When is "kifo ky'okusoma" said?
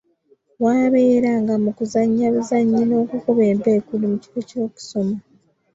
4.23-5.15